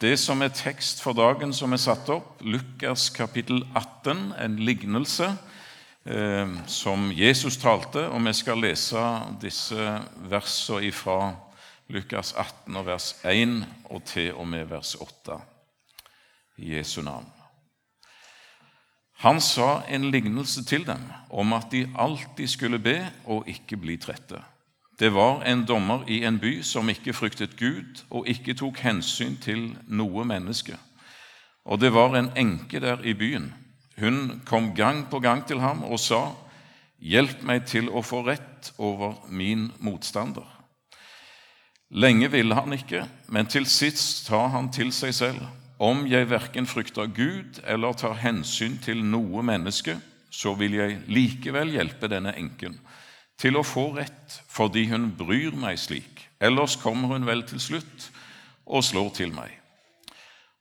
[0.00, 5.26] Det som er tekst for dagen som er satt opp, Lukas kapittel 18, en lignelse
[6.08, 9.02] eh, som Jesus talte, og vi skal lese
[9.42, 9.90] disse
[10.32, 11.18] versene fra
[11.92, 13.58] Lukas 18 og vers 1
[13.90, 15.36] og til og med vers 8
[16.64, 17.28] i Jesu navn.
[19.20, 24.00] Han sa en lignelse til dem om at de alltid skulle be og ikke bli
[24.00, 24.40] trette.
[25.00, 29.38] Det var en dommer i en by som ikke fryktet Gud og ikke tok hensyn
[29.40, 30.76] til noe menneske.
[31.64, 33.48] Og det var en enke der i byen.
[33.96, 36.36] Hun kom gang på gang til ham og sa,
[37.00, 40.56] 'Hjelp meg til å få rett over min motstander.'
[41.90, 45.40] Lenge ville han ikke, men til sist sa han til seg selv,
[45.78, 49.96] 'Om jeg verken frykter Gud eller tar hensyn til noe menneske,
[50.30, 52.78] så vil jeg likevel hjelpe denne enken.'
[53.40, 56.26] Til å få rett fordi hun bryr meg slik.
[56.40, 58.10] Ellers kommer hun vel til slutt
[58.68, 59.56] og slår til meg.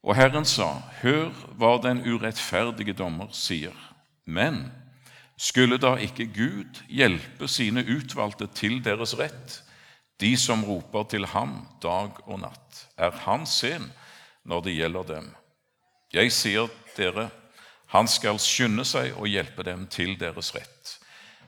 [0.04, 3.76] Og Herren sa, Hør hva den urettferdige dommer sier.
[4.26, 4.70] Men
[5.40, 9.60] skulle da ikke Gud hjelpe sine utvalgte til deres rett,
[10.20, 12.86] de som roper til ham dag og natt?
[13.00, 13.90] Er han sen
[14.44, 15.30] når det gjelder dem?
[16.14, 17.30] Jeg sier dere,
[17.92, 20.99] han skal skynde seg og hjelpe dem til deres rett.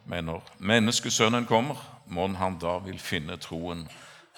[0.06, 3.86] Men når menneskesønnen kommer, må han da vil finne troen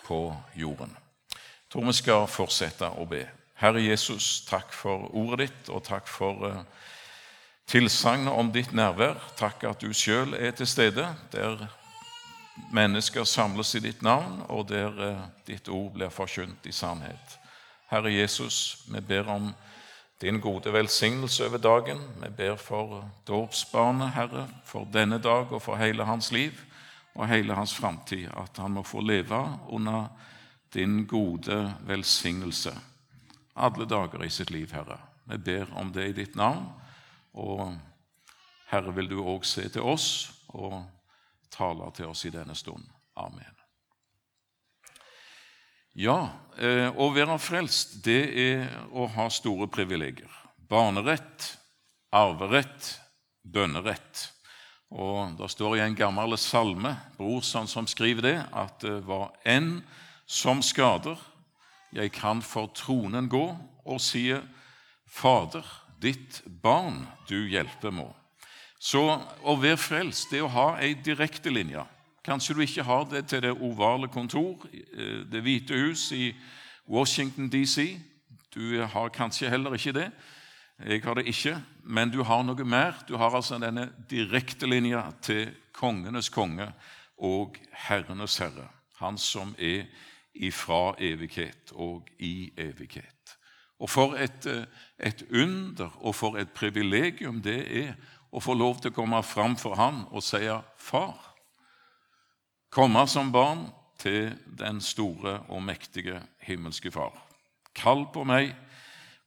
[0.06, 0.92] på jorden.
[1.34, 3.24] Jeg tror vi skal fortsette å be.
[3.58, 6.60] Herre Jesus, takk for ordet ditt, og takk for uh,
[7.70, 9.18] tilsagnet om ditt nærvær.
[9.40, 11.66] Takk at du sjøl er til stede der
[12.74, 17.40] mennesker samles i ditt navn, og der uh, ditt ord blir forkynt i sannhet.
[17.90, 19.54] Herre Jesus, vi ber om
[20.24, 22.00] din gode velsignelse over dagen.
[22.24, 26.56] Vi ber for dåpsbarnet, Herre, for denne dag og for hele hans liv
[27.14, 30.08] og hele hans framtid, at han må få leve under
[30.74, 32.72] din gode velsignelse
[33.56, 34.98] alle dager i sitt liv, Herre.
[35.30, 36.66] Vi ber om det i ditt navn,
[37.34, 37.76] og
[38.72, 40.08] Herre, vil du òg se til oss
[40.48, 40.80] og
[41.54, 42.84] tale til oss i denne stund.
[43.16, 43.53] Amen.
[45.94, 50.32] Ja, eh, å være frelst, det er å ha store privilegier.
[50.58, 51.52] Barnerett,
[52.10, 52.96] arverett,
[53.46, 54.30] bønnerett.
[54.90, 59.84] Og Det står i en gammel salme, brorsan som skriver det, at det var en
[60.26, 61.18] som skader,
[61.94, 64.42] jeg kan for tronen gå, og sier,
[65.06, 65.66] Fader,
[66.02, 68.08] ditt barn du hjelpe må.
[68.80, 71.86] Så å være frelst, det er å ha ei direkte linje.
[72.24, 76.34] Kanskje du ikke har det til det ovale kontor, eh, Det hvite hus i
[76.90, 78.00] Washington DC.
[78.56, 80.12] Du har kanskje heller ikke det.
[80.86, 82.94] Jeg har det ikke, men du har noe mer.
[83.08, 86.72] Du har altså denne direkte linja til kongenes konge
[87.18, 88.70] og herrenes herre.
[89.00, 89.84] Han som er
[90.34, 93.38] ifra evighet og i evighet.
[93.80, 94.66] Og for et, eh,
[95.00, 97.94] et under og for et privilegium det er
[98.32, 100.38] å få lov til å komme fram for han og si
[100.78, 101.33] 'Far'
[102.74, 103.68] komme som barn
[104.02, 107.14] til den store og mektige himmelske Far.
[107.76, 108.56] Kall på meg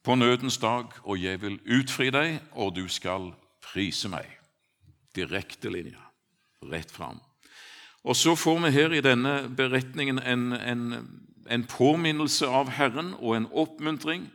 [0.05, 4.27] på nødens dag, og jeg vil utfri deg, og du skal prise meg.
[5.15, 5.99] Direkte linje,
[6.63, 7.21] rett fram.
[8.05, 10.83] Og så får vi her i denne beretningen en, en,
[11.51, 14.29] en påminnelse av Herren og en oppmuntring.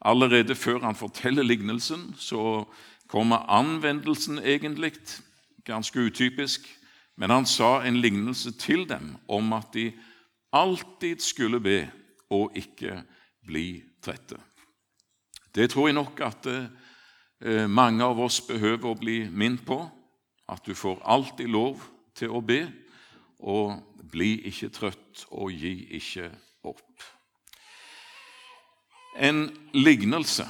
[0.00, 2.64] Allerede før han forteller lignelsen, så
[3.06, 4.92] kommer anvendelsen egentlig,
[5.66, 6.79] ganske utypisk.
[7.20, 9.90] Men han sa en lignelse til dem om at de
[10.56, 11.82] alltid skulle be
[12.32, 13.02] og ikke
[13.44, 14.38] bli trette.
[15.54, 19.82] Det tror jeg nok at eh, mange av oss behøver å bli minnet på.
[20.48, 21.82] At du får alltid lov
[22.16, 22.64] til å be,
[23.38, 23.76] og
[24.10, 26.30] bli ikke trøtt og gi ikke
[26.66, 27.04] opp.
[29.20, 29.44] En
[29.76, 30.46] lignelse,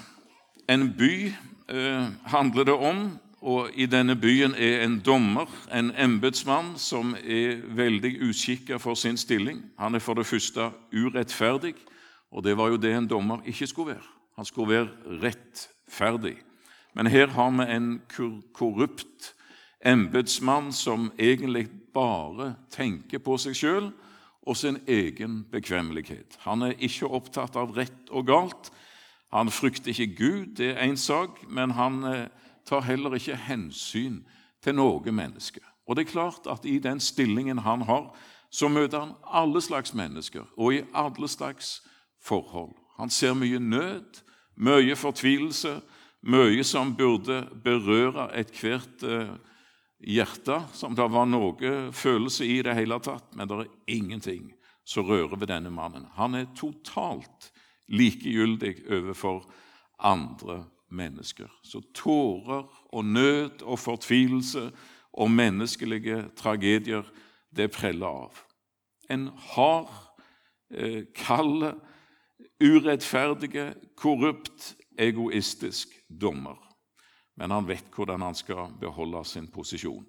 [0.69, 1.15] en by,
[1.69, 3.03] eh, handler det om
[3.41, 9.17] og i denne byen er en dommer, en embetsmann, som er veldig uskikka for sin
[9.17, 9.63] stilling.
[9.79, 11.75] Han er for det første urettferdig,
[12.31, 14.09] og det var jo det en dommer ikke skulle være.
[14.37, 16.37] Han skulle være rettferdig.
[16.95, 18.01] Men her har vi en
[18.53, 19.35] korrupt
[19.81, 23.91] embetsmann som egentlig bare tenker på seg sjøl
[24.43, 26.37] og sin egen bekvemmelighet.
[26.45, 28.71] Han er ikke opptatt av rett og galt.
[29.33, 32.27] Han frykter ikke Gud, det er én sak, men han eh,
[32.71, 34.21] tar heller ikke hensyn
[34.63, 35.63] til noe menneske.
[35.89, 38.13] Og det er klart at I den stillingen han har,
[38.51, 41.81] så møter han alle slags mennesker og i alle slags
[42.23, 42.75] forhold.
[42.99, 44.23] Han ser mye nød,
[44.57, 45.81] mye fortvilelse,
[46.23, 49.31] mye som burde berøre ethvert eh,
[50.01, 54.51] hjerte, som det var noe følelse i det hele tatt, men det er ingenting
[54.85, 56.07] som rører ved denne mannen.
[56.19, 57.51] Han er totalt
[57.89, 59.47] likegyldig overfor
[59.99, 61.49] andre mennesker.
[61.63, 64.71] Så tårer og nød og fortvilelse
[65.13, 67.03] og menneskelige tragedier,
[67.57, 68.39] det preller av.
[69.11, 69.91] En hard,
[70.71, 71.81] eh, kald,
[72.61, 75.89] urettferdige, korrupt, egoistisk
[76.21, 76.57] dommer.
[77.37, 80.07] Men han vet hvordan han skal beholde sin posisjon.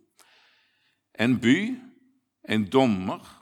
[1.19, 1.75] En by,
[2.49, 3.37] en dommer,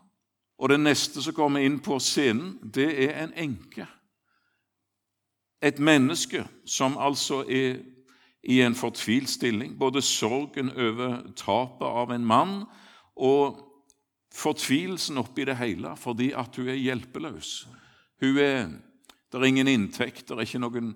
[0.59, 3.87] og det neste som kommer inn på scenen, det er en enke.
[5.61, 7.81] Et menneske som altså er
[8.43, 9.75] i en fortvilt stilling.
[9.79, 12.53] Både sorgen over tapet av en mann
[13.19, 13.59] og
[14.35, 17.67] fortvilelsen oppi det hele fordi at hun er hjelpeløs.
[18.21, 18.69] Hun er,
[19.31, 20.93] Det er ingen inntekt, det er ikke noen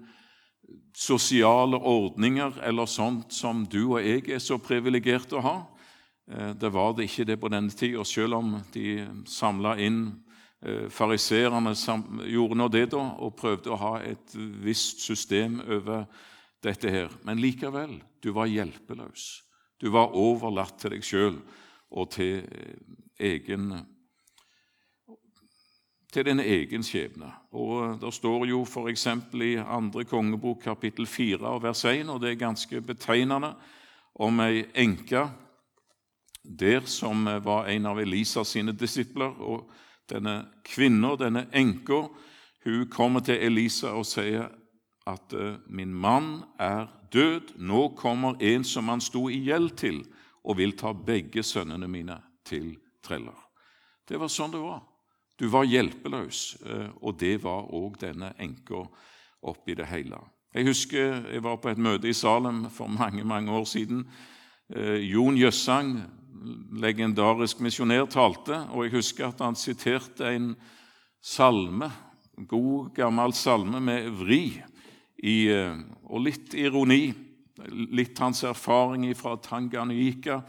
[0.98, 5.54] sosiale ordninger eller sånt som du og jeg er så privilegerte å ha.
[6.28, 10.24] Eh, det var det ikke det på denne tida, selv om de samla inn
[10.66, 11.74] Eh, fariseerne
[12.32, 16.06] gjorde nå det da, og prøvde å ha et visst system over
[16.64, 17.12] dette her.
[17.28, 19.42] Men likevel, du var hjelpeløs.
[19.82, 21.42] Du var overlatt til deg sjøl
[21.92, 22.80] og til, eh,
[23.20, 23.74] egen,
[26.14, 27.34] til din egen skjebne.
[27.52, 29.08] Og Det står jo f.eks.
[29.34, 33.56] i andre kongebok kapittel 4 og vers 1, og det er ganske betegnende,
[34.16, 35.30] om ei enke
[36.44, 39.42] der som var en av Elisas sine disipler.
[39.42, 39.70] og
[40.10, 42.08] denne kvinna, denne enka,
[42.64, 44.50] hun kommer til Elisa og sier
[45.08, 50.04] at eh, 'min mann er død, nå kommer en som han sto i gjeld til,
[50.44, 53.44] og vil ta begge sønnene mine til treller'.
[54.10, 54.84] Det var sånn det var.
[55.40, 58.86] Du var hjelpeløs, eh, og det var òg denne enka
[59.42, 60.20] oppi det hele.
[60.54, 64.06] Jeg husker jeg var på et møte i Salem for mange mange år siden.
[64.70, 66.04] Eh, Jon Jøssang,
[66.84, 70.54] legendarisk misjonær, talte, og jeg husker at han siterte en
[71.24, 71.90] salme,
[72.50, 74.44] god, gammel salme med vri
[75.24, 75.78] i, eh,
[76.10, 77.14] og litt ironi.
[77.94, 80.40] Litt hans erfaring fra Tanganyika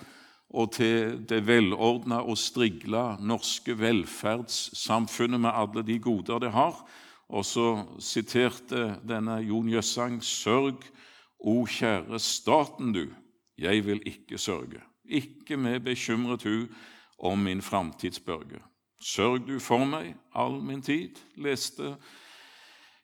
[0.55, 6.79] og til det velordna og strigla norske velferdssamfunnet med alle de goder det har.
[7.29, 7.69] Og så
[7.99, 10.85] siterte denne Jon Jøssang.: Sørg,
[11.39, 13.09] o kjære staten, du,
[13.59, 14.81] jeg vil ikke sørge.
[15.05, 16.67] Ikke med bekymret hu
[17.19, 18.61] om min framtidsbørge.
[19.01, 21.97] Sørg du for meg all min tid, leste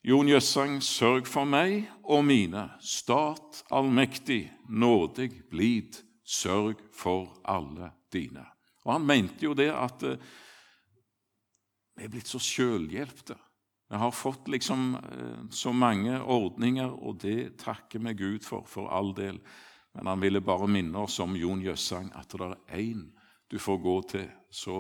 [0.01, 8.47] Jon Jøssang, sørg for meg og mine, stat allmektig, nådig blid, sørg for alle dine.
[8.87, 10.17] Og Han mente jo det at eh,
[11.97, 13.37] vi er blitt så sjølhjelpte.
[13.91, 18.89] Vi har fått liksom eh, så mange ordninger, og det takker vi Gud for, for
[18.89, 19.37] all del.
[19.93, 23.09] Men han ville bare minne oss om Jon Jøssang, at det er én
[23.51, 24.77] du får gå til, så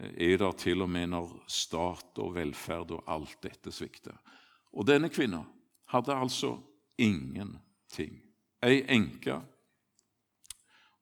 [0.00, 4.16] eh, er det til og med når stat og velferd og alt dette svikter.
[4.74, 5.44] Og denne kvinna
[5.92, 6.56] hadde altså
[6.98, 8.18] ingenting.
[8.62, 9.38] Ei enke.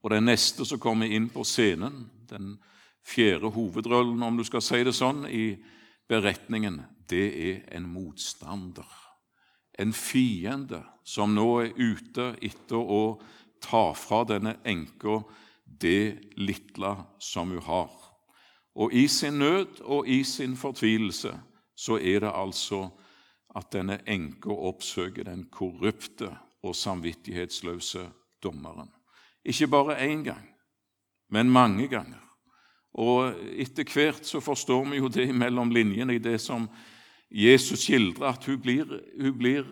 [0.05, 2.59] Og den neste som kommer inn på scenen, den
[3.05, 5.56] fjerde hovedrollen, om du skal si det sånn, i
[6.09, 8.88] beretningen, det er en motstander
[9.79, 13.19] en fiende som nå er ute etter å
[13.65, 15.21] ta fra denne enka
[15.65, 17.91] det lille som hun har.
[18.75, 21.35] Og i sin nød og i sin fortvilelse
[21.75, 22.88] så er det altså
[23.55, 26.32] at denne enka oppsøker den korrupte
[26.65, 28.08] og samvittighetsløse
[28.43, 28.91] dommeren.
[29.44, 30.49] Ikke bare én gang,
[31.31, 32.20] men mange ganger.
[32.94, 36.69] Og etter hvert så forstår vi jo det mellom linjene i det som
[37.34, 38.86] Jesus skildrer at hun blir,
[39.19, 39.64] hun blir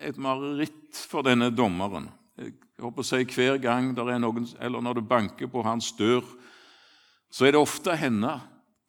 [0.00, 2.08] et mareritt for denne dommeren.
[2.40, 5.92] Jeg håper å si Hver gang det er noen, eller når du banker på hans
[5.98, 6.24] dør,
[7.30, 8.38] så er det ofte henne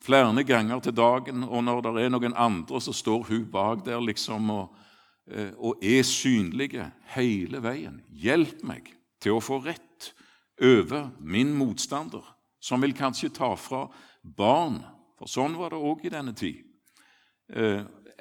[0.02, 4.00] flere ganger til dagen, og når det er noen andre, så står hun bak der
[4.02, 4.80] liksom og,
[5.28, 8.00] eh, og er synlige hele veien.
[8.10, 10.14] Hjelp meg til å få rett
[10.62, 12.24] over min motstander,
[12.62, 13.90] som vil kanskje ta fra
[14.24, 14.80] barn,
[15.20, 16.64] for sånn var det òg i denne tid.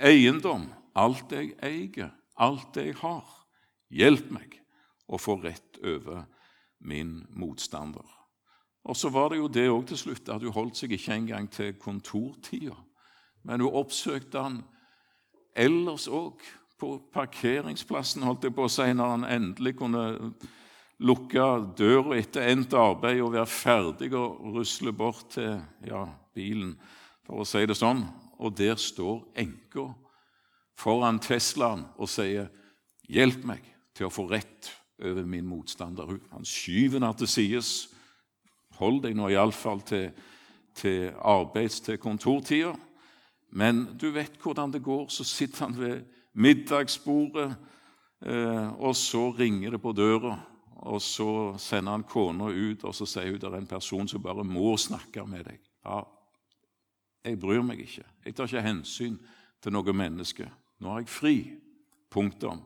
[0.01, 3.27] Eiendom, alt jeg eier, alt jeg har.
[3.91, 4.57] Hjelp meg
[5.11, 6.25] å få rett over
[6.81, 8.07] min motstander.
[8.89, 11.51] Og så var det jo det òg til slutt, at hun holdt seg ikke engang
[11.53, 12.79] til kontortida.
[13.45, 14.63] Men hun oppsøkte han
[15.59, 16.41] ellers òg,
[16.81, 20.05] på parkeringsplassen, holdt jeg på å si, når han endelig kunne
[21.05, 21.45] lukke
[21.77, 26.73] døra etter endt arbeid og være ferdig og rusle bort til ja, bilen,
[27.27, 28.01] for å si det sånn
[28.41, 29.91] og der står enka
[30.81, 32.49] foran Teslaen og sier,
[33.09, 34.71] 'Hjelp meg til å få rett
[35.03, 37.89] over min motstander.' Han skyver henne til sides.
[38.79, 40.13] Hold deg nå iallfall til,
[40.75, 42.73] til arbeids- til kontortida.
[43.53, 45.09] Men du vet hvordan det går.
[45.09, 46.05] Så sitter han ved
[46.35, 47.57] middagsbordet,
[48.23, 50.39] eh, og så ringer det på døra.
[50.81, 54.23] Og så sender han kona ut, og så sier hun det er en person som
[54.23, 55.59] bare må snakke med deg.
[55.85, 56.05] Ja,
[57.25, 58.05] jeg bryr meg ikke.
[58.25, 59.19] Jeg tar ikke hensyn
[59.61, 60.49] til noe menneske.
[60.81, 61.37] Nå er jeg fri.
[62.11, 62.63] Punktum.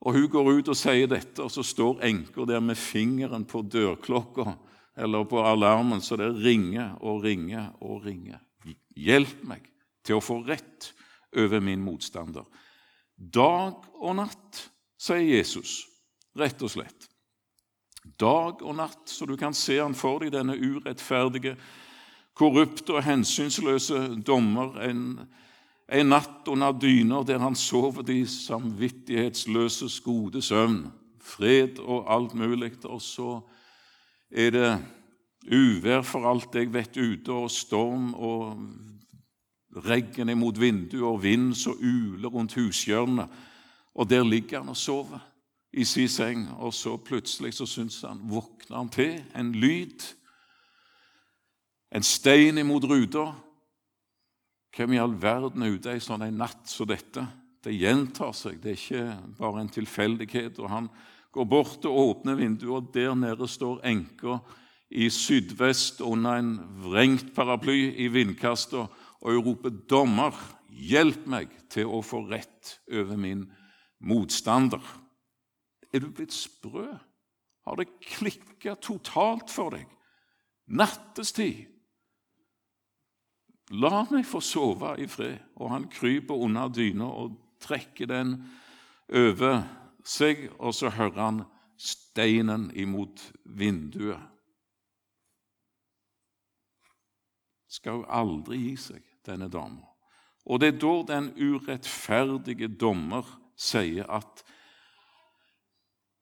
[0.00, 3.62] Og Hun går ut og sier dette, og så står enka der med fingeren på
[3.62, 4.56] dørklokka
[5.00, 8.40] eller på alarmen, så det ringer og ringer og ringer.
[8.96, 9.68] Hjelp meg
[10.04, 10.90] til å få rett
[11.36, 12.44] over min motstander.
[13.14, 14.64] Dag og natt,
[15.00, 15.84] sier Jesus,
[16.36, 17.06] rett og slett.
[18.00, 21.54] Dag og natt, så du kan se han for deg, denne urettferdige,
[22.34, 24.78] korrupte og hensynsløse dommer.
[24.86, 25.20] En,
[25.92, 30.86] en natt under dyner der han sover de samvittighetsløses gode søvn.
[31.20, 32.72] Fred og alt mulig.
[32.84, 33.40] Og så
[34.30, 34.70] er det
[35.50, 38.56] uvær for alt jeg vet ute, og storm og
[39.84, 43.28] regn imot vinduet og vind så uler rundt hushjørnet.
[43.94, 45.18] Og der ligger han og sover
[45.72, 50.02] i sin seng, og så plutselig så syns han våkner han til en lyd.
[51.90, 53.32] En stein imot ruta.
[54.76, 57.24] Hvem i all verden er ute ei sånn en natt som dette?
[57.60, 59.06] Det gjentar seg, det er ikke
[59.40, 60.58] bare en tilfeldighet.
[60.62, 60.88] og Han
[61.34, 64.38] går bort og åpner vinduet, og der nede står enka
[64.90, 68.86] i sydvest under en vrengt paraply i vindkasta
[69.20, 70.34] og hun roper 'Dommer,
[70.70, 73.44] hjelp meg til å få rett over min
[74.00, 74.96] motstander'.
[75.92, 76.86] Er du blitt sprø?
[77.66, 79.86] Har det klikka totalt for deg?
[80.68, 81.66] Nattestid.
[83.70, 85.38] La meg få sove i fred.
[85.60, 88.34] Og han kryper under dyna og trekker den
[89.14, 89.62] over
[90.06, 91.42] seg, og så hører han
[91.80, 94.20] steinen imot vinduet.
[97.70, 99.86] Skal hun aldri gi seg denne dama.
[100.50, 103.26] Og det er da den urettferdige dommer
[103.60, 104.42] sier at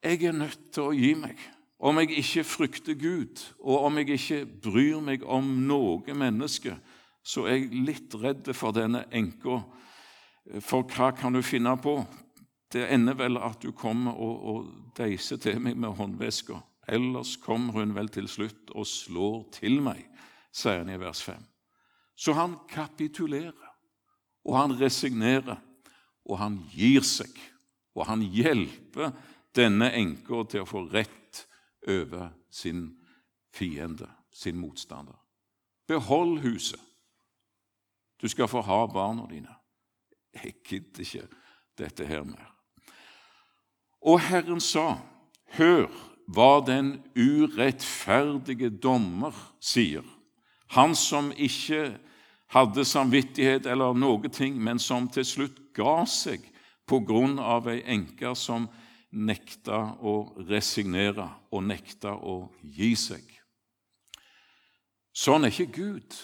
[0.04, 1.38] jeg er nødt til å gi meg.
[1.78, 6.74] Om jeg ikke frykter Gud, og om jeg ikke bryr meg om noe menneske,
[7.28, 9.60] så er jeg litt redd for denne enka.
[10.64, 11.98] For hva kan du finne på?
[12.72, 16.56] Det ender vel at du kommer og, og deiser til meg med håndveska.
[16.88, 20.06] Ellers kommer hun vel til slutt og slår til meg,
[20.52, 21.44] sier han i vers 5.
[22.18, 23.68] Så han kapitulerer,
[24.48, 25.60] og han resignerer,
[26.24, 27.30] og han gir seg.
[27.94, 29.12] Og han hjelper
[29.56, 31.44] denne enka til å få rett
[31.88, 32.88] over sin
[33.52, 35.16] fiende, sin motstander.
[35.88, 36.87] Behold huset.
[38.20, 39.54] Du skal få ha barna dine.
[40.34, 41.26] Jeg gidder ikke
[41.78, 42.54] dette her mer.
[44.02, 44.98] Og Herren sa,
[45.58, 45.88] hør
[46.28, 50.04] hva den urettferdige dommer sier,
[50.74, 51.96] han som ikke
[52.52, 56.44] hadde samvittighet eller noe ting, men som til slutt ga seg
[56.88, 58.68] på grunn av ei enke som
[59.10, 63.24] nekta å resignere og nekta å gi seg.
[65.16, 66.16] Sånn er ikke Gud.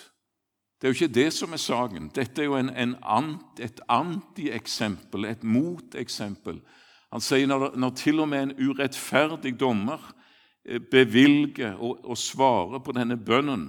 [0.80, 2.10] Det er jo ikke det som er saken.
[2.14, 6.60] Dette er jo en, en ant, et antieksempel, et moteksempel.
[7.14, 10.02] Han sier når, når til og med en urettferdig dommer
[10.66, 13.68] eh, bevilger og, og svarer på denne bønnen,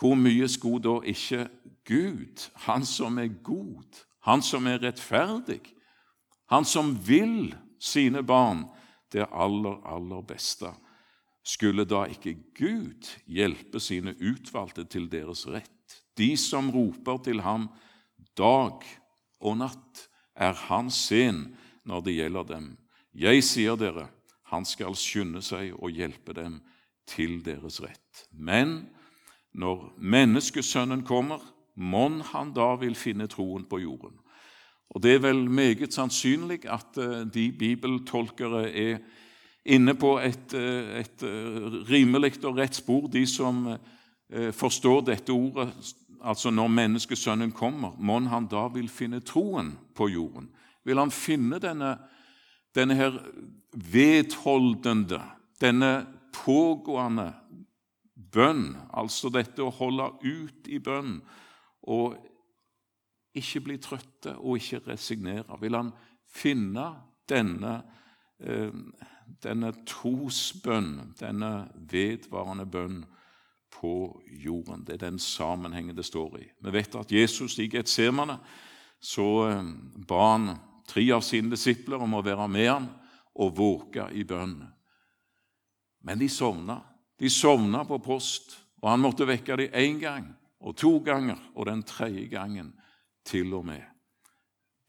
[0.00, 1.48] hvor mye skulle da ikke
[1.84, 5.60] Gud, Han som er god, Han som er rettferdig,
[6.50, 8.64] Han som vil sine barn
[9.12, 10.72] det aller, aller beste,
[11.44, 15.79] skulle da ikke Gud hjelpe sine utvalgte til deres rett?
[16.18, 17.68] De som roper til ham
[18.38, 18.84] dag
[19.40, 21.50] og natt, er han sen
[21.84, 22.70] når det gjelder dem.
[23.14, 24.08] Jeg sier dere,
[24.50, 26.60] han skal skynde seg og hjelpe dem
[27.10, 28.26] til deres rett.
[28.30, 28.88] Men
[29.52, 31.42] når menneskesønnen kommer,
[31.74, 34.16] mon han da vil finne troen på jorden.
[34.90, 38.98] Og Det er vel meget sannsynlig at eh, de bibeltolkere er
[39.64, 43.68] inne på et, eh, et eh, rimelig og rett spor, de som
[44.54, 45.72] forstår dette ordet,
[46.22, 47.96] altså når menneskesønnen kommer.
[47.98, 50.50] Mon han da vil finne troen på jorden?
[50.84, 51.96] Vil han finne denne,
[52.74, 53.18] denne her
[53.74, 55.20] vedholdende,
[55.60, 55.92] denne
[56.34, 57.32] pågående
[58.32, 61.18] bønn, altså dette å holde ut i bønn
[61.90, 62.18] og
[63.36, 65.58] ikke bli trøtte og ikke resignere?
[65.60, 65.92] Vil han
[66.30, 66.86] finne
[67.30, 67.80] denne,
[68.40, 68.72] eh,
[69.42, 73.00] denne trosbønn, denne vedvarende bønn,
[73.80, 74.84] på jorden?
[74.84, 76.48] Det er den sammenhengen det står i.
[76.60, 78.36] Vi vet at Jesus i Getsemane
[79.00, 79.70] så eh,
[80.06, 80.50] ba han
[80.90, 82.90] tre av sine disipler om å være med ham
[83.40, 84.58] og våke i bønn.
[86.04, 86.80] Men de sovna.
[87.20, 90.28] De sovna på post, og han måtte vekke dem én gang
[90.60, 92.72] og to ganger, og den tredje gangen
[93.24, 93.84] til og med.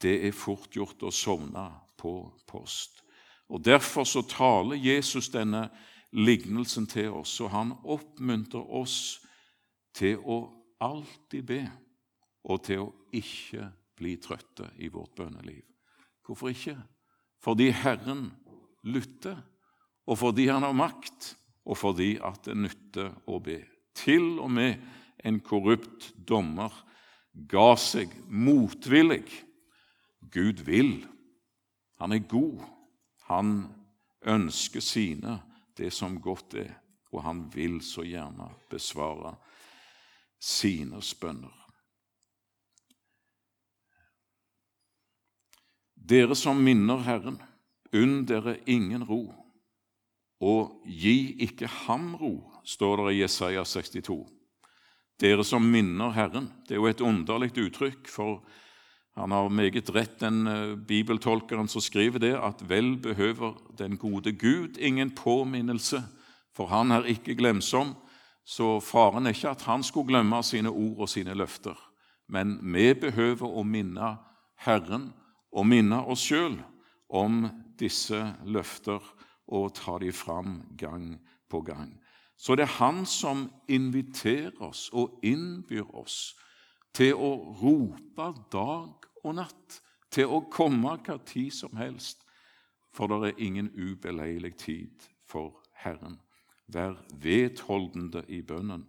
[0.01, 1.67] Det er fort gjort å sovne
[1.99, 2.15] på
[2.47, 3.03] post.
[3.51, 5.67] Og Derfor så taler Jesus denne
[6.11, 9.21] lignelsen til oss, og han oppmuntrer oss
[9.95, 10.43] til å
[10.81, 11.61] alltid be,
[12.43, 15.63] og til å ikke bli trøtte i vårt bønneliv.
[16.25, 16.77] Hvorfor ikke?
[17.41, 18.29] Fordi Herren
[18.83, 19.37] lytter,
[20.07, 23.61] og fordi Han har makt, og fordi at det nytter å be.
[23.93, 24.81] Til og med
[25.23, 26.73] en korrupt dommer
[27.33, 29.27] ga seg motvillig.
[30.31, 31.05] Gud vil.
[32.01, 32.63] Han er god.
[33.29, 33.67] Han
[34.25, 35.37] ønsker sine
[35.77, 36.73] det som godt er,
[37.11, 39.35] og han vil så gjerne besvare
[40.41, 41.57] sine bønner.
[45.95, 47.37] Dere som minner Herren,
[47.93, 49.21] unn dere ingen ro,
[50.41, 52.33] og gi ikke ham ro,
[52.65, 54.17] står det i Jesaja 62.
[55.21, 56.49] Dere som minner Herren.
[56.65, 58.41] Det er jo et underlig uttrykk, for
[59.17, 64.31] han har meget rett, den eh, bibeltolkeren som skriver det, at vel behøver den gode
[64.31, 66.03] Gud ingen påminnelse,
[66.55, 67.95] for han er ikke glemsom.
[68.45, 71.75] Så faren er ikke at han skulle glemme sine ord og sine løfter,
[72.29, 74.15] men vi behøver å minne
[74.63, 75.11] Herren
[75.51, 76.55] og minne oss sjøl
[77.09, 77.45] om
[77.79, 79.03] disse løfter
[79.51, 81.17] og ta dem fram gang
[81.49, 81.91] på gang.
[82.37, 86.33] Så det er Han som inviterer oss og innbyr oss
[86.93, 87.31] til å
[87.61, 89.79] rope dag og natt,
[90.11, 92.25] til å komme hva tid som helst,
[92.91, 96.19] for det er ingen ubeleilig tid for Herren.
[96.71, 98.83] Vær vedholdende i bønnen,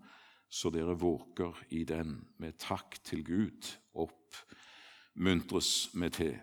[0.52, 3.70] så dere våker i den med takk til Gud.
[3.94, 6.34] Oppmuntres med til.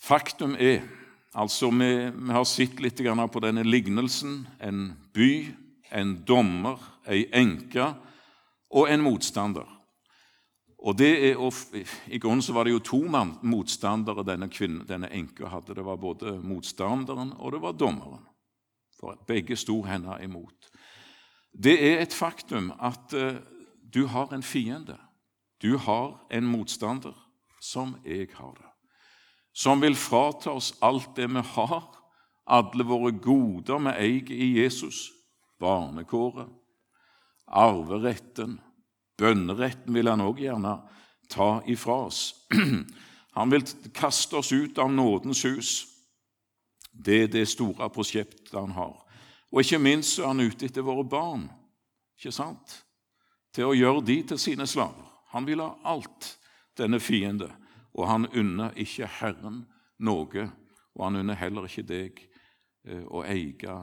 [0.00, 0.86] Faktum er
[1.34, 4.46] altså Vi, vi har sett litt på denne lignelsen.
[4.60, 5.54] En by,
[5.92, 7.94] en dommer, ei enke
[8.70, 9.66] og en motstander.
[10.80, 11.36] Og det er,
[12.08, 13.00] I grunnen så var det jo to
[13.42, 15.74] motstandere denne, kvinnen, denne enka hadde.
[15.74, 18.24] Det var både motstanderen og det var dommeren.
[19.00, 20.70] For begge sto henne imot.
[21.52, 23.36] Det er et faktum at uh,
[23.94, 24.96] du har en fiende.
[25.62, 27.16] Du har en motstander
[27.60, 28.68] som jeg har det.
[29.52, 31.88] Som vil frata oss alt det vi har,
[32.46, 35.10] alle våre goder vi eier i Jesus.
[35.60, 36.48] Barnekåret,
[37.50, 38.58] arveretten,
[39.20, 40.78] Bønneretten vil han òg gjerne
[41.28, 42.46] ta ifra oss.
[43.36, 43.62] Han vil
[43.94, 45.70] kaste oss ut av nådens hus.
[46.90, 48.96] Det er det store prosjektet han har.
[49.52, 51.44] Og ikke minst er han ute etter våre barn,
[52.18, 52.74] ikke sant?
[53.54, 55.06] til å gjøre de til sine slaver.
[55.30, 56.36] Han vil ha alt,
[56.78, 57.48] denne fiende,
[57.94, 59.64] og han unner ikke Herren
[59.98, 60.46] noe,
[60.94, 62.22] og han unner heller ikke deg
[62.86, 63.74] eh, å eie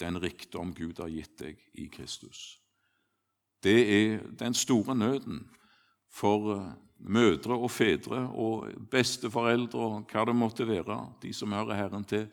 [0.00, 2.58] den rikdom Gud har gitt deg i Kristus.
[3.66, 5.42] Det er den store nøden
[6.14, 11.78] for eh, mødre og fedre og besteforeldre og hva det måtte være, de som hører
[11.78, 12.26] Herren til,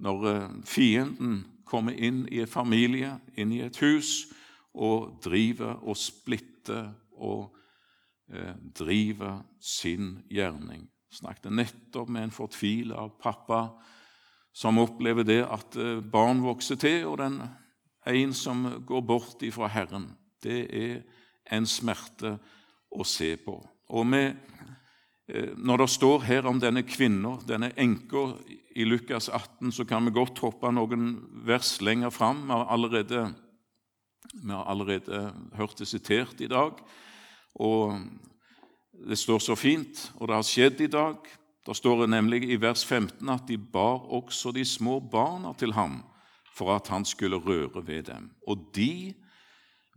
[0.00, 4.30] når eh, fienden kommer inn i en familie, inn i et hus,
[4.74, 7.56] og driver og splitter og
[8.32, 10.86] eh, driver sin gjerning.
[11.10, 13.66] Jeg snakket nettopp med en fortvila pappa
[14.54, 17.42] som opplever det at eh, barn vokser til, og den
[18.08, 20.08] en som går bort ifra Herren
[20.42, 21.02] det er
[21.52, 22.36] en smerte
[22.90, 23.56] å se på.
[23.90, 24.36] Og med,
[25.28, 28.36] eh, Når det står her om denne kvinna, denne enka
[28.76, 32.46] i Lukas 18, så kan vi godt hoppe noen vers lenger fram.
[32.46, 33.34] Vi har allerede,
[34.34, 36.72] vi har allerede hørt det sitert i dag.
[37.54, 38.00] Og
[39.08, 41.16] det står så fint, og det har skjedd i dag.
[41.66, 45.72] Da står det nemlig i vers 15 at de bar også de små barna til
[45.72, 46.02] ham
[46.56, 48.30] for at han skulle røre ved dem.
[48.46, 49.14] Og de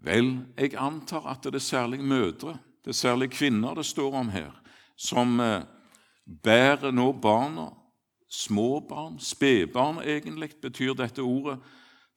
[0.03, 4.29] Vel, jeg antar at det er særlig mødre, det er særlig kvinner det står om
[4.29, 4.51] her,
[4.97, 5.63] som eh,
[6.43, 7.69] bærer nå barna,
[8.29, 11.59] små barn, spedbarn egentlig, betyr dette ordet,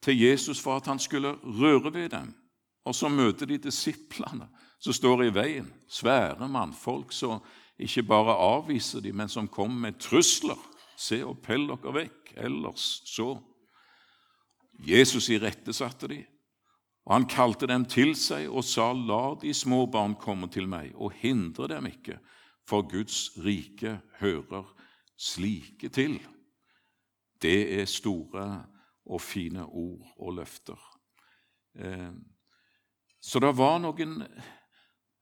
[0.03, 2.33] til Jesus for at han skulle røre ved dem.
[2.85, 4.47] Og så møter de disiplene
[4.79, 7.41] som står i veien, svære mannfolk som
[7.79, 10.59] ikke bare avviser dem, men som kommer med trusler.
[10.97, 13.35] Se og pell dere vekk, ellers så.
[14.87, 16.25] Jesus irettesatte dem.
[17.07, 20.91] Og han kalte dem til seg og sa, La de små barn komme til meg,
[20.95, 22.17] og hindre dem ikke,
[22.67, 24.65] for Guds rike hører
[25.15, 26.17] slike til.
[27.41, 28.47] Det er store
[29.07, 30.81] og fine ord og løfter.
[31.79, 32.11] Eh,
[33.21, 34.19] så det var noen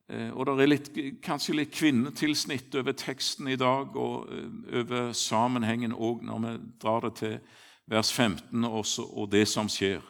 [0.08, 0.90] eh, Og det er litt,
[1.22, 7.06] kanskje litt kvinnetilsnitt over teksten i dag og eh, over sammenhengen òg når vi drar
[7.06, 7.38] det til
[7.86, 10.02] vers 15 også, og det som skjer.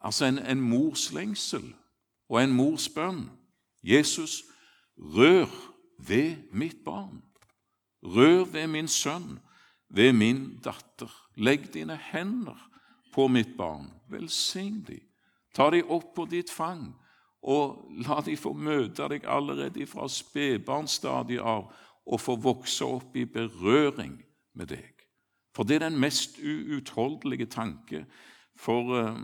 [0.00, 1.74] Altså en, en mors lengsel
[2.28, 3.28] og en mors bønn
[3.82, 4.44] Jesus,
[4.96, 5.48] rør
[5.98, 7.22] ved mitt barn.
[8.02, 9.38] Rør ved min sønn,
[9.88, 11.10] ved min datter.
[11.36, 12.70] Legg dine hender
[13.12, 13.90] på mitt barn.
[14.08, 15.00] Velsign de.
[15.54, 16.94] Ta de opp på ditt fang,
[17.42, 21.70] og la de få møte deg allerede fra spedbarnsstadiet av
[22.10, 24.18] og få vokse opp i berøring
[24.54, 24.92] med deg.
[25.56, 28.04] For det er den mest uutholdelige tanke
[28.56, 29.16] for, eh,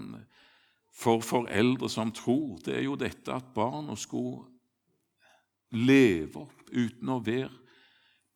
[0.96, 2.58] for foreldre som tror.
[2.64, 4.46] Det er jo dette at barna skulle
[5.76, 7.52] leve opp uten å være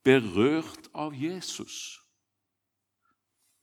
[0.04, 1.98] berørt av Jesus.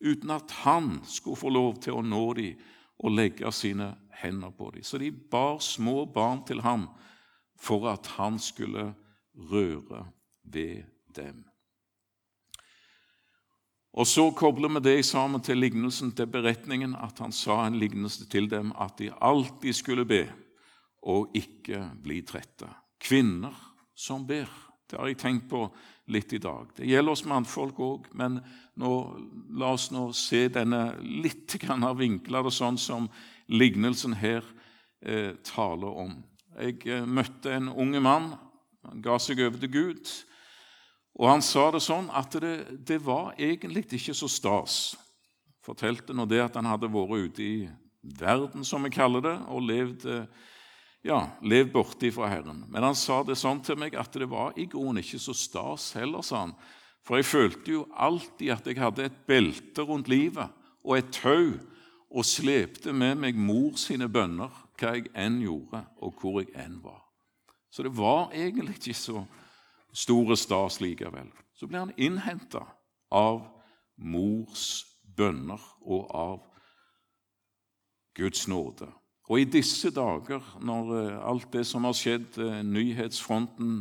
[0.01, 2.65] Uten at han skulle få lov til å nå dem
[2.97, 4.85] og legge sine hender på dem.
[4.85, 6.87] Så de bar små barn til ham
[7.57, 8.91] for at han skulle
[9.51, 10.05] røre
[10.43, 11.45] ved dem.
[13.97, 18.27] Og Så kobler vi det sammen til lignelsen til beretningen, at han sa en lignelse
[18.29, 20.27] til dem at de alltid skulle be
[21.01, 22.69] og ikke bli trette.
[23.01, 23.55] Kvinner
[23.95, 24.45] som ber.
[24.87, 25.63] Det har jeg tenkt på
[26.13, 26.69] litt i dag.
[26.77, 28.37] Det gjelder oss mannfolk òg, men
[28.77, 28.91] nå,
[29.57, 33.09] la oss nå se denne litt vinkla det sånn som
[33.49, 34.45] lignelsen her
[35.01, 36.13] eh, taler om.
[36.55, 38.35] Jeg eh, møtte en unge mann.
[38.85, 40.13] Han ga seg over til Gud.
[41.17, 44.95] Og han sa det sånn at det, det var egentlig ikke så stas.
[45.65, 47.55] Fortalte nå det at han hadde vært ute i
[48.17, 50.05] verden, som vi kaller det, og levd,
[51.07, 52.61] ja, levd borte fra Herren.
[52.69, 55.89] Men han sa det sånn til meg at det var i grunnen ikke så stas
[55.97, 56.53] heller, sa han.
[57.07, 60.53] For jeg følte jo alltid at jeg hadde et belte rundt livet
[60.83, 61.55] og et tau
[62.07, 66.77] og slepte med meg mor sine bønner, hva jeg enn gjorde, og hvor jeg enn
[66.83, 67.01] var.
[67.73, 69.23] Så det var egentlig ikke så
[69.97, 71.31] store stas likevel.
[71.57, 72.65] Så blir han innhenta
[73.11, 73.41] av
[73.97, 74.85] mors
[75.17, 76.39] bønner og av
[78.17, 78.89] Guds nåde.
[79.27, 83.73] Og i disse dager, når eh, alt det som har skjedd, eh, nyhetsfronten,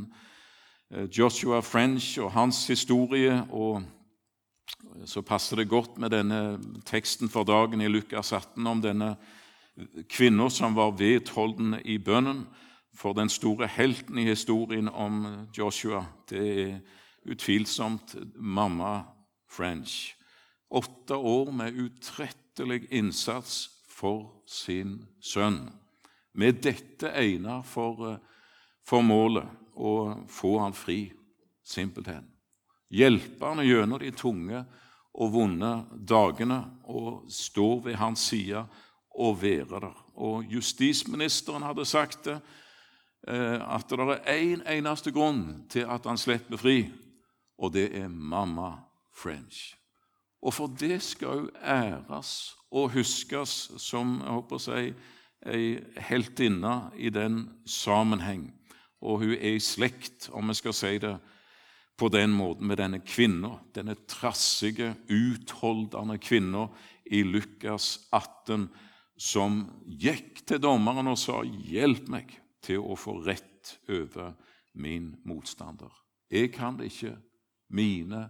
[0.91, 3.85] eh, Joshua French og hans historie og
[5.07, 9.13] så passer det godt med denne teksten for dagen i Lukas 18 om denne
[10.11, 12.47] kvinna som var vedholdende i bønnen.
[12.97, 15.27] For den store helten i historien om
[15.59, 16.79] Joshua, det er
[17.29, 19.03] utvilsomt mamma
[19.51, 20.15] French.
[20.71, 25.69] Åtte år med utrettelig innsats for sin sønn.
[26.33, 28.17] Med dette egnet for,
[28.85, 31.13] for målet å få han fri,
[31.65, 32.27] simpelthen.
[32.89, 34.65] Hjelpe han gjennom de tunge
[35.17, 38.63] og vonde dagene og stå ved hans side
[39.17, 39.97] og være der.
[40.17, 42.41] Og justisministeren hadde sagt det,
[43.25, 46.93] at det er én en eneste grunn til at han slipper fri,
[47.59, 48.77] og det er mamma
[49.17, 49.75] French.
[50.43, 54.91] Og for det skal hun æres og huskes som jeg håper å si,
[55.47, 58.51] ei heltinne i den sammenheng.
[59.01, 61.17] Og hun er i slekt, om vi skal si det
[61.97, 66.67] på den måten med denne kvinna, denne trassige, utholdende kvinna
[67.07, 68.69] i Lukas 18,
[69.17, 72.35] som gikk til dommeren og sa 'Hjelp meg
[72.67, 74.35] til å få rett over
[74.75, 76.03] min motstander'.
[76.31, 77.17] Jeg kan det ikke.
[77.69, 78.29] Mine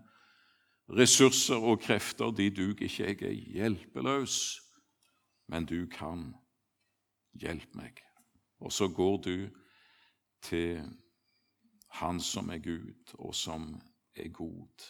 [0.88, 3.04] ressurser og krefter de duger ikke.
[3.04, 4.60] Jeg er hjelpeløs.
[5.48, 6.34] Men du kan.
[7.36, 8.00] Hjelp meg.
[8.60, 9.48] Og så går du
[10.42, 10.80] til
[11.88, 13.74] han som er Gud, og som
[14.16, 14.86] er god.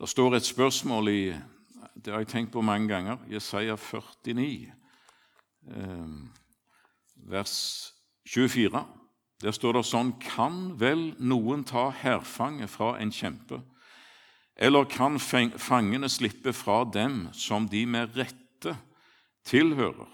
[0.00, 1.34] Det står et spørsmål i
[1.94, 3.16] Det har jeg tenkt på mange ganger.
[3.30, 4.72] Jesaja 49, eh,
[7.28, 7.92] vers
[8.26, 8.84] 24.
[9.42, 13.60] Der står det sånn Kan vel noen ta hærfange fra en kjempe?
[14.56, 18.76] Eller kan fangene slippe fra dem som de med rette
[19.48, 20.10] tilhører?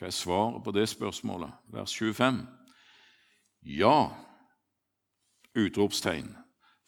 [0.00, 1.52] Hva er svaret på det spørsmålet?
[1.68, 2.40] Vers 25.
[3.76, 4.08] Ja!
[5.52, 6.30] Utropstegn.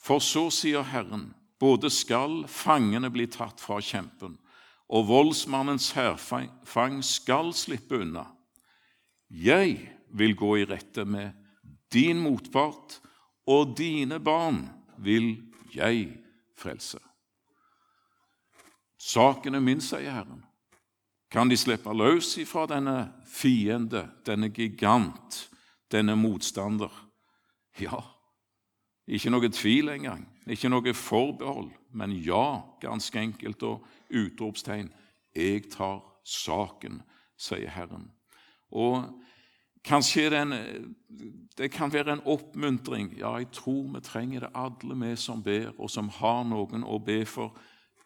[0.00, 4.38] For så sier Herren, både skal fangene bli tatt fra kjempen,
[4.92, 8.26] og voldsmannens hærfang skal slippe unna.
[9.30, 11.32] Jeg vil gå i rette med
[11.92, 13.00] din motpart,
[13.46, 15.42] og dine barn vil
[15.74, 16.18] jeg
[16.56, 16.98] frelse.
[19.00, 20.44] Saken er min, sier Herren.
[21.32, 25.48] Kan de slippe løs ifra denne fiende, denne gigant,
[25.90, 26.92] denne motstander?
[27.80, 28.02] Ja,
[29.08, 33.80] ikke noe tvil engang, ikke noe forbehold, men ja, ganske enkelt, og
[34.12, 34.92] utropstegn.
[35.34, 37.00] Jeg tar saken,
[37.40, 38.10] sier Herren.
[38.70, 39.04] Og
[39.84, 40.54] kanskje den,
[41.58, 43.12] det kan være en oppmuntring.
[43.18, 46.98] Ja, jeg tror vi trenger det, alle vi som ber, og som har noen å
[47.02, 47.56] be for.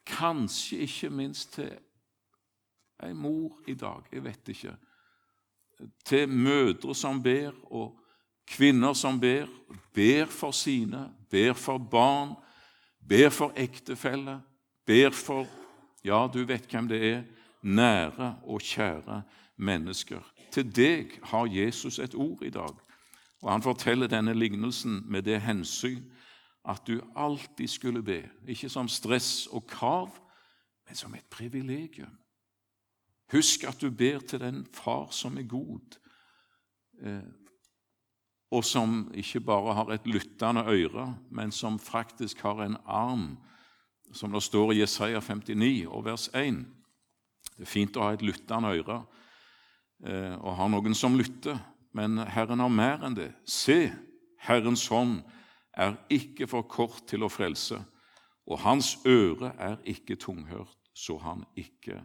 [0.06, 1.74] Kanskje ikke minst til
[3.02, 4.72] ei mor i dag, jeg vet ikke,
[6.04, 7.98] til mødre som ber, og
[8.48, 9.50] kvinner som ber,
[9.94, 12.32] ber for sine, ber for barn,
[13.08, 14.38] ber for ektefelle,
[14.86, 15.46] ber for
[16.06, 17.22] Ja, du vet hvem det er.
[17.66, 19.22] Nære og kjære
[19.56, 20.22] mennesker.
[20.54, 22.74] Til deg har Jesus et ord i dag.
[23.42, 26.04] Og Han forteller denne lignelsen med det hensyn
[26.66, 30.10] at du alltid skulle be, ikke som stress og krav,
[30.86, 32.18] men som et privilegium.
[33.32, 35.98] Husk at du ber til den Far som er god,
[37.02, 37.22] eh,
[38.50, 43.38] og som ikke bare har et lyttende øre, men som faktisk har en arm,
[44.16, 46.62] som det står i Jesaja 59 og vers 1.
[47.56, 49.00] Det er fint å ha et lyttende øre
[50.04, 51.58] eh, og ha noen som lytter,
[51.96, 53.30] men Herren har mer enn det.
[53.48, 53.90] Se,
[54.46, 55.20] Herrens hånd
[55.76, 57.78] er ikke for kort til å frelse,
[58.46, 62.02] og hans øre er ikke tunghørt, så han ikke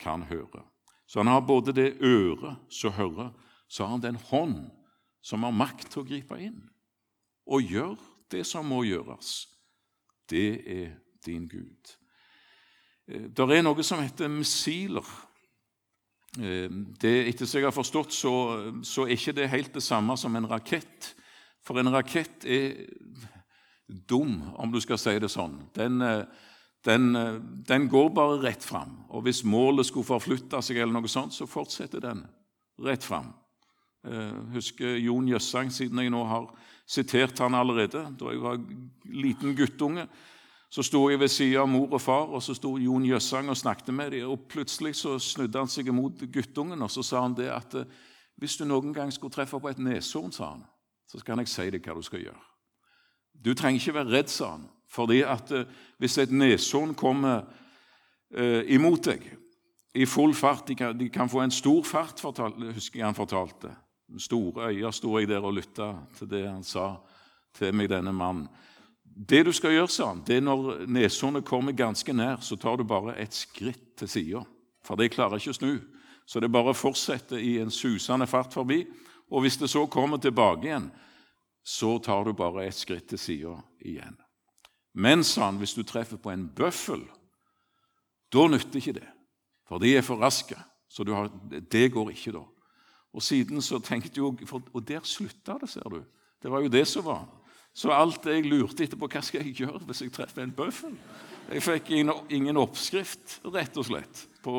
[0.00, 0.64] kan høre.
[1.06, 3.30] Så han har både det øret som hører,
[3.68, 4.70] så har han den hånd
[5.24, 6.60] som har makt til å gripe inn
[7.44, 8.00] og gjøre
[8.32, 9.46] det som må gjøres.
[10.28, 10.92] Det er
[11.26, 11.94] din Gud.
[13.08, 15.06] Eh, det er noe som heter missiler.
[16.38, 18.34] Eh, det, etter som jeg har forstått, så,
[18.82, 21.12] så er ikke det helt det samme som en rakett.
[21.64, 22.84] For en rakett er
[24.08, 25.58] dum, om du skal si det sånn.
[25.76, 26.24] Den, eh,
[26.84, 27.12] den,
[27.64, 28.98] den, går bare rett fram.
[29.08, 32.26] Og hvis målet skulle forflytte seg, eller noe sånt, så fortsetter den
[32.84, 33.30] rett fram.
[34.52, 36.50] Husker Jon Jøssang, siden jeg nå har
[36.84, 38.02] sitert han allerede.
[38.20, 38.58] Da jeg var
[39.08, 40.04] liten guttunge,
[40.74, 43.56] så sto jeg ved siden av mor og far, og så sto Jon Jøssang og
[43.56, 44.30] snakket med dem.
[44.32, 48.00] Og plutselig så snudde han seg mot guttungen og så sa han det at eh,
[48.42, 50.64] hvis du noen gang skulle treffe på et neshorn, sa han,
[51.06, 52.42] så kan jeg si deg hva du skal gjøre.
[53.38, 55.70] Du trenger ikke være redd, sa han, fordi at eh,
[56.02, 57.44] hvis et neshorn kommer
[58.34, 59.30] eh, imot deg
[59.94, 63.14] i full fart de kan, de kan, få en stor fart, fortalte, husker jeg han
[63.14, 63.70] fortalte.
[64.10, 66.96] Med Store øyne sto jeg der og lytta til det han sa
[67.54, 68.48] til meg, denne mannen.
[69.14, 72.80] Det du skal gjøre, sa han, det er når neshornet kommer ganske nær, så tar
[72.80, 74.42] du bare et skritt til sida.
[74.84, 75.74] For det klarer ikke å snu.
[76.26, 78.82] Så det bare fortsetter i en susende fart forbi.
[79.30, 80.88] Og hvis det så kommer tilbake igjen,
[81.64, 84.16] så tar du bare et skritt til sida igjen.
[84.94, 87.02] Men, sa han, hvis du treffer på en bøffel,
[88.34, 89.06] da nytter ikke det.
[89.68, 90.58] For de er for raske.
[90.90, 92.44] Så har, det går ikke, da.
[93.14, 96.04] Og siden så tenkte jeg, Og der slutta det, ser du.
[96.42, 97.26] Det var jo det som var.
[97.74, 100.94] Så alt jeg lurte etterpå hva skal jeg gjøre hvis jeg treffer en bøffel
[101.50, 104.52] Jeg fikk ingen oppskrift, rett og slett, på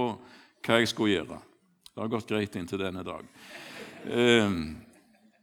[0.66, 1.40] hva jeg skulle gjøre.
[1.96, 3.26] Det har gått greit inntil denne dag.
[4.06, 4.76] Um,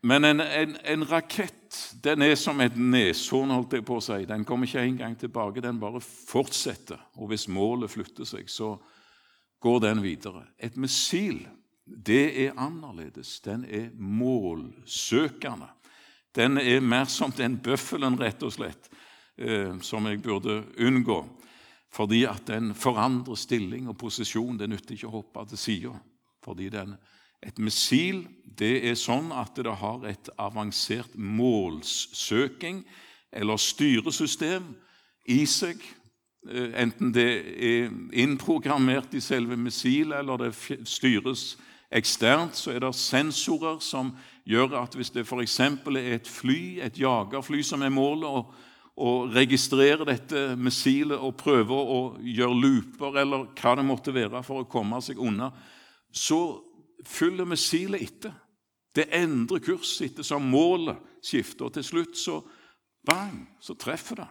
[0.07, 4.21] men en, en, en, rakett den er som et neshorn, holdt jeg på å si.
[4.29, 7.01] Den kommer ikke engang tilbake, den bare fortsetter.
[7.19, 8.77] Og hvis målet flytter seg, så
[9.63, 10.45] går den videre.
[10.63, 11.45] Et missil
[11.87, 13.41] det er annerledes.
[13.43, 15.71] Den er målsøkende.
[16.35, 18.89] Den er mer som den bøffelen, rett og slett,
[19.37, 21.23] eh, som jeg burde unngå.
[21.93, 24.57] Fordi at den forandrer stilling og posisjon.
[24.59, 25.93] Det nytter ikke å hoppe til sida.
[26.45, 26.71] Fordi
[27.43, 32.83] et missil det er sånn at det har et avansert målsøking
[33.33, 34.73] eller styresystem
[35.29, 35.83] i seg.
[36.49, 41.57] Eh, enten det er innprogrammert i selve missilet eller det styres
[41.93, 44.13] eksternt, så er det sensorer som
[44.49, 45.59] gjør at hvis det f.eks.
[45.61, 48.55] er et fly, et jagerfly som er målet, og,
[48.97, 54.63] og registrerer dette missilet og prøver å gjøre looper eller hva det måtte være for
[54.63, 55.53] å komme seg unna,
[56.13, 56.61] så
[57.09, 58.35] følger missilet etter.
[58.93, 62.43] Det endrer kurs ettersom målet skifter, og til slutt så
[63.09, 64.29] bang, så treffer det.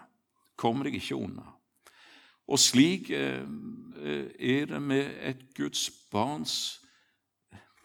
[0.59, 1.47] Kommer deg ikke unna.
[2.51, 3.41] Og slik eh,
[4.03, 6.80] eh, er det med et Guds barns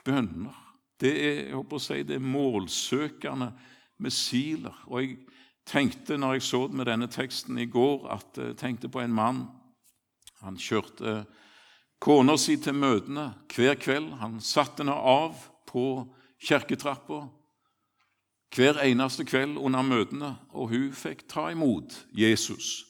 [0.07, 0.55] bønner.
[1.01, 3.51] Det er jeg håper å si, det er målsøkende
[4.03, 4.77] missiler.
[4.89, 5.17] Og jeg
[5.69, 9.17] tenkte når jeg så det med denne teksten i går, at jeg tenkte på en
[9.17, 9.43] mann.
[10.45, 11.25] Han kjørte
[12.03, 14.15] kona si til møtene hver kveld.
[14.23, 15.37] Han satte henne av
[15.69, 16.07] på
[16.47, 17.27] kirketrappa
[18.57, 22.87] hver eneste kveld under møtene, og hun fikk ta imot Jesus.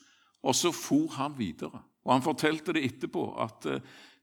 [0.47, 1.81] Og så for han videre.
[2.07, 3.81] Og Han fortalte det etterpå, at eh,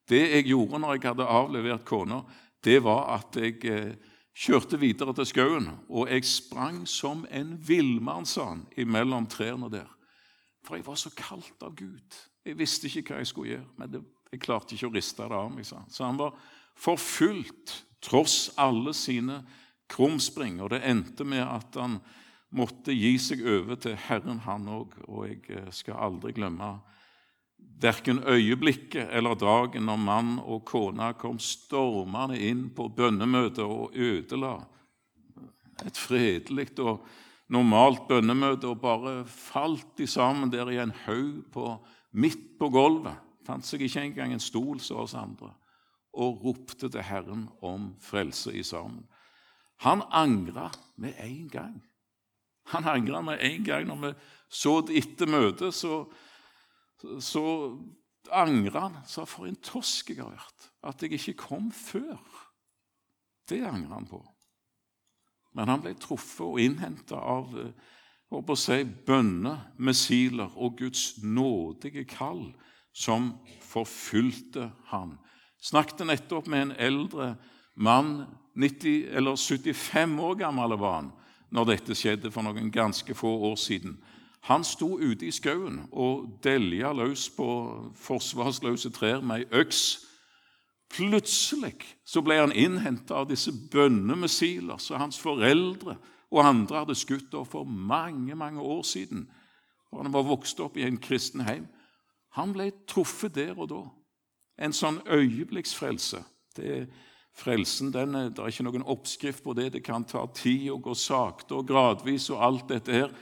[0.07, 2.21] det jeg gjorde når jeg hadde avlevert kona,
[2.63, 3.93] det var at jeg eh,
[4.33, 9.89] kjørte videre til skauen, og jeg sprang som en villmann, sa han, imellom trærne der.
[10.63, 12.19] For jeg var så kaldt av Gud.
[12.45, 15.37] Jeg visste ikke hva jeg skulle gjøre, men det jeg klarte ikke å riste det
[15.37, 15.65] av meg.
[15.65, 15.89] sa han.
[15.93, 16.33] Så han var
[16.73, 19.43] forfulgt tross alle sine
[19.93, 21.99] krumspring, og det endte med at han
[22.53, 24.97] måtte gi seg over til Herren, han òg.
[25.05, 26.75] Og jeg eh, skal aldri glemme
[27.83, 34.55] verken øyeblikket eller dagen når mann og kone kom stormende inn på bønnemøtet og ødela
[35.83, 37.03] et fredelig og
[37.51, 43.17] normalt bønnemøte og bare falt de sammen der i en haug midt på gulvet.
[43.43, 45.51] Fant seg ikke engang en stol som oss andre.
[46.13, 49.03] Og ropte til Herren om frelse i sammen.
[49.83, 51.81] Han angra med en gang.
[52.71, 53.87] Han angra med en gang.
[53.87, 54.13] Når vi
[54.47, 56.05] så det etter møtet, så,
[57.19, 57.45] så
[58.31, 58.99] angra han.
[59.07, 60.69] Sa for en tosk jeg har vært.
[60.83, 62.19] At jeg ikke kom før.
[63.49, 64.21] Det angrer han på.
[65.53, 67.53] Men han ble truffet og innhenta av
[68.33, 72.47] å si, bønner, missiler og Guds nådige kall
[72.93, 75.17] som forfulgte han.
[75.61, 77.35] Snakket nettopp med en eldre
[77.75, 78.23] mann
[78.57, 81.13] 90, eller 75 år gammel var han
[81.53, 83.99] når dette skjedde for noen ganske få år siden.
[84.43, 87.47] Han sto ute i skauen og delja løs på
[87.95, 89.83] forsvarsløse trær med ei øks.
[90.93, 95.95] Plutselig så ble han innhenta av disse bønnemissiler som hans foreldre
[96.33, 99.29] og andre hadde skutt av for mange mange år siden.
[99.93, 101.67] Og han var vokst opp i en kristen heim.
[102.35, 103.81] Han ble truffet der og da.
[104.57, 106.23] En sånn øyeblikksfrelse.
[106.57, 106.87] Det
[107.33, 109.71] Frelsen den, det er ikke noen oppskrift på det.
[109.73, 113.15] Det kan ta tid og gå sakte og gradvis og alt dette her.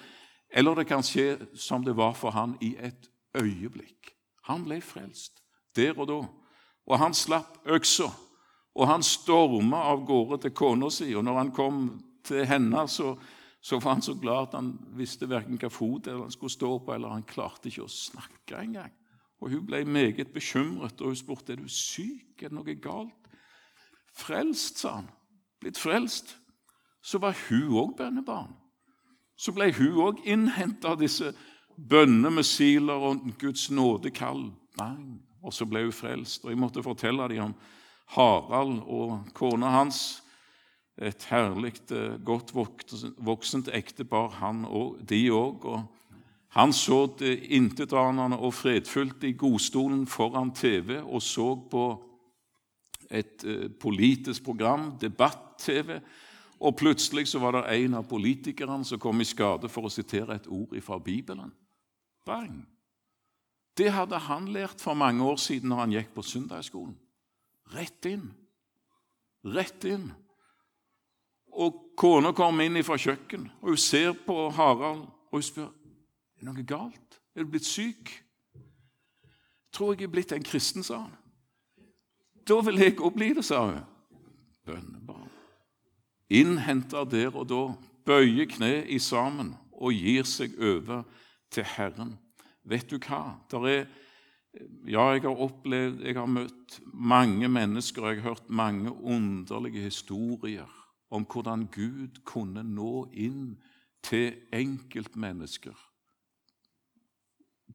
[0.51, 4.11] Eller det kan skje som det var for han i et øyeblikk.
[4.49, 5.39] Han ble frelst
[5.75, 6.21] der og da.
[6.85, 8.09] Og han slapp øksa,
[8.75, 11.11] og han storma av gårde til kona si.
[11.15, 11.83] Og når han kom
[12.25, 13.13] til henne, så,
[13.61, 16.93] så var han så glad at han visste verken hva fot han skulle stå på,
[16.95, 18.91] eller han klarte ikke å snakke engang.
[19.41, 23.31] Og Hun ble meget bekymret, og hun spurte er du syk, er det noe galt.
[24.13, 25.07] Frelst, sa han.
[25.61, 26.35] Blitt frelst.
[27.01, 28.53] Så var hun òg bønnebarn.
[29.41, 31.31] Så ble hun òg innhenta av disse
[31.89, 34.51] bønnemissiler og Guds nådekall.
[34.77, 35.15] Bang!
[35.41, 36.43] Og så ble hun frelst.
[36.45, 37.55] Og jeg måtte fortelle dem om
[38.13, 40.21] Harald og kona hans.
[41.01, 45.65] Et herlig, eh, godt voksent ektepar, han og de òg.
[46.53, 51.85] Han så det intetanende og fredfullt i godstolen foran TV og så på
[53.09, 55.99] et eh, politisk program, debatt-TV.
[56.61, 60.37] Og plutselig så var det en av politikerne som kom i skade for å sitere
[60.37, 61.53] et ord fra Bibelen.
[62.25, 62.61] Bang!
[63.77, 66.93] Det hadde han lært for mange år siden når han gikk på søndagsskolen.
[67.73, 68.27] Rett inn.
[69.47, 70.11] Rett inn.
[71.51, 75.71] Og kona kom inn fra kjøkkenet, og hun ser på Harald og hun spør
[76.41, 77.19] er det noe galt.
[77.35, 78.09] Er du blitt syk?
[79.71, 81.13] Tror jeg er blitt en kristen, sa han.
[82.49, 83.83] Da vil jeg òg bli det, sa hun.
[84.65, 85.20] Bønnebarn.
[86.31, 87.63] Innhenter der og da,
[88.07, 91.03] bøyer kne i sammen og gir seg over
[91.51, 92.15] til Herren.
[92.63, 93.35] Vet du hva?
[93.51, 93.83] Der er,
[94.87, 99.89] ja, jeg har opplevd, jeg har møtt mange mennesker, og jeg har hørt mange underlige
[99.89, 100.69] historier
[101.11, 103.57] om hvordan Gud kunne nå inn
[104.03, 105.75] til enkeltmennesker.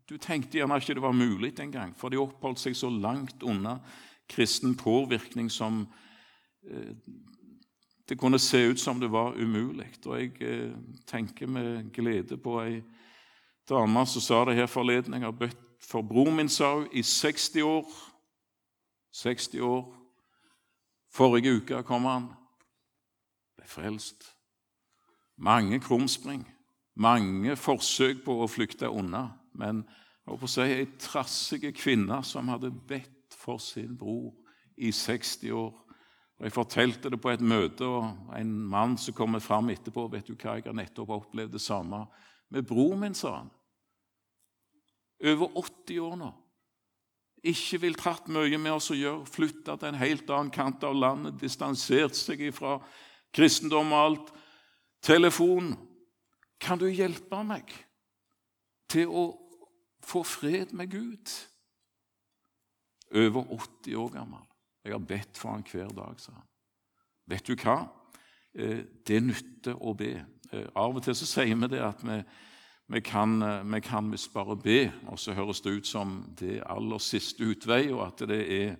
[0.06, 3.80] Du tenkte gjerne ikke det var mulig engang, for de oppholdt seg så langt unna
[4.30, 5.84] kristen påvirkning som
[6.70, 6.94] eh,
[8.08, 9.88] det kunne se ut som det var umulig.
[10.06, 10.72] Og jeg eh,
[11.06, 12.82] tenker med glede på ei
[13.68, 15.14] dame som sa det her forleden.
[15.14, 17.86] Jeg har bedt for bror min, sa hun, i 60 år.
[19.12, 19.94] 60 år.
[21.12, 22.28] Forrige uke kom han.
[23.56, 24.32] Ble frelst.
[25.36, 26.46] Mange krumspring.
[26.94, 29.28] Mange forsøk på å flykte unna.
[29.54, 29.84] Men
[30.26, 34.32] jeg på å si, ei trassig kvinne som hadde bedt for sin bror
[34.76, 35.85] i 60 år.
[36.36, 40.26] Og Jeg fortalte det på et møte, og en mann som kommer fram etterpå vet
[40.28, 42.04] du hva, jeg har nettopp opplevd det samme
[42.52, 43.52] med broren min, sa han.
[45.24, 46.28] Over 80 år nå.
[47.46, 49.28] Ikke vil tatt mye med oss å gjøre.
[49.30, 52.76] Flytta til en helt annen kant av landet, distansert seg fra
[53.34, 54.32] kristendom og alt.
[55.04, 55.74] Telefon.
[56.60, 57.72] Kan du hjelpe meg
[58.90, 59.28] til å
[60.04, 61.32] få fred med Gud?
[63.14, 64.44] Over 80 år gammel.
[64.86, 66.46] Jeg har bedt for han hver dag, sa han.
[67.26, 67.80] Vet du hva?
[68.54, 70.12] Eh, det nytter å be.
[70.52, 72.20] Eh, av og til så sier vi det at vi,
[72.94, 76.60] vi kan, eh, vi kan visst bare be, og så høres det ut som det
[76.60, 78.78] er aller siste utvei, og at det er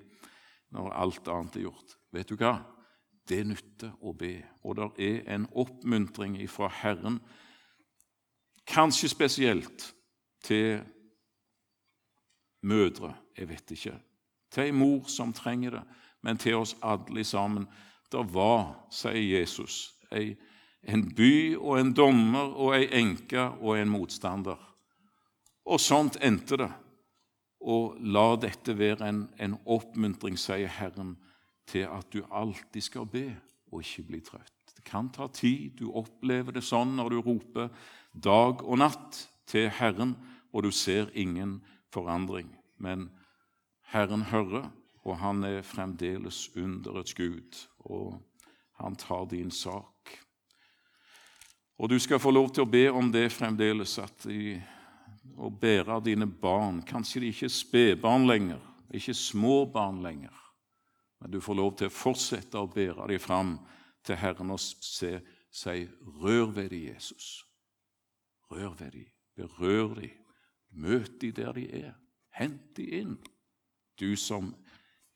[0.70, 1.98] når alt annet er gjort.
[2.14, 2.54] Vet du hva?
[3.26, 7.18] Det nytter å be, og det er en oppmuntring fra Herren,
[8.66, 9.90] kanskje spesielt
[10.46, 10.84] til
[12.62, 13.16] mødre.
[13.34, 13.98] Jeg vet ikke
[14.52, 15.82] til ei mor som trenger det,
[16.22, 17.66] men til oss alle sammen.
[18.12, 19.96] Det var, sier Jesus,
[20.86, 24.58] en by og en dommer og ei enke og en motstander.
[25.66, 26.70] Og sånt endte det.
[27.66, 31.16] Og la dette være en, en oppmuntring, sier Herren,
[31.66, 33.26] til at du alltid skal be
[33.72, 34.74] og ikke bli trøtt.
[34.76, 35.74] Det kan ta tid.
[35.80, 37.72] Du opplever det sånn når du roper
[38.14, 40.14] dag og natt til Herren,
[40.54, 41.58] og du ser ingen
[41.92, 42.48] forandring.
[42.78, 43.08] Men
[43.92, 44.70] Herren hører,
[45.06, 48.16] og han er fremdeles underets Gud, og
[48.80, 50.16] han tar din sak.
[51.78, 54.56] Og du skal få lov til å be om det fremdeles, at de,
[55.36, 58.62] å bære dine barn Kanskje de ikke er spedbarn lenger,
[58.94, 60.34] ikke små barn lenger,
[61.20, 63.56] men du får lov til å fortsette å bære dem fram
[64.06, 65.20] til Herren og se,
[65.50, 67.44] si 'Rør ved dem, Jesus'.
[68.50, 69.06] Rør ved dem,
[69.36, 70.10] berør dem,
[70.70, 71.94] møt dem der de er.
[72.30, 73.16] Hent dem inn,
[73.98, 74.52] du som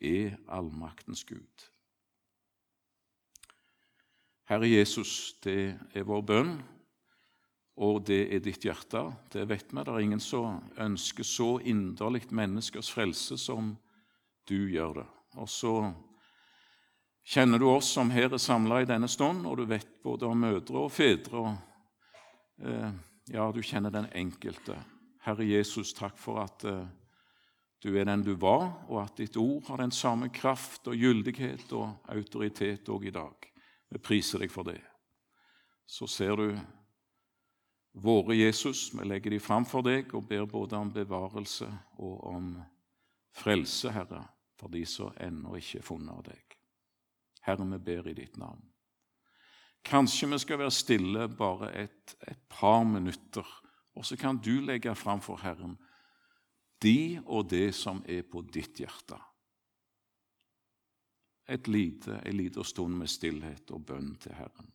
[0.01, 1.71] er allmaktens Gud.
[4.51, 6.57] Herre Jesus, det er vår bønn,
[7.81, 9.05] og det er ditt hjerte.
[9.33, 9.79] Det vet vi.
[9.79, 13.77] Det er ingen som ønsker så inderlig menneskers frelse som
[14.49, 15.07] du gjør det.
[15.39, 15.75] Og så
[17.23, 20.43] kjenner du oss som her er samla i denne stund, og du vet både om
[20.43, 21.45] mødre og fedre.
[21.45, 22.91] og eh,
[23.31, 24.77] Ja, du kjenner den enkelte.
[25.23, 26.89] Herre Jesus, takk for at eh,
[27.81, 31.73] du er den du var, og at ditt ord har den samme kraft og gyldighet
[31.73, 33.47] og autoritet òg i dag.
[33.91, 34.81] Vi priser deg for det.
[35.89, 36.59] Så ser du
[37.93, 41.67] våre Jesus, vi legger de fram for deg og ber både om bevarelse
[41.99, 42.53] og om
[43.35, 44.27] frelse, Herre,
[44.61, 46.57] for de som ennå ikke er funnet av deg.
[47.49, 48.61] Herre, vi ber i ditt navn.
[49.83, 53.47] Kanskje vi skal være stille bare et, et par minutter,
[53.97, 55.79] og så kan du legge fram for Herren
[56.81, 59.19] de og det som er på ditt hjerte.
[61.51, 64.71] Et lite, en liten stund med stillhet og bønn til Herren.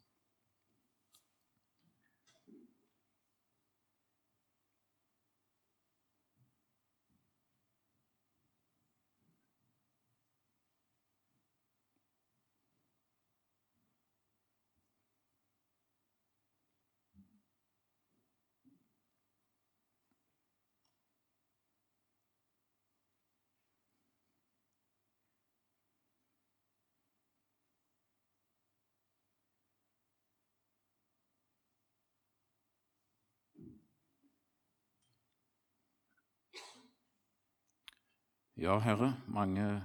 [38.58, 39.84] Ja, Herre, mange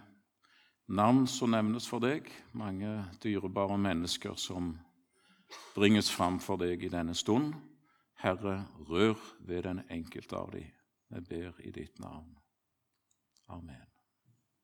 [0.87, 4.77] navn som nevnes for deg, mange dyrebare mennesker som
[5.75, 7.57] bringes fram for deg i denne stund.
[8.23, 10.71] Herre, rør ved den enkelte av dem.
[11.11, 12.37] Vi ber i ditt navn.
[13.51, 13.89] Amen.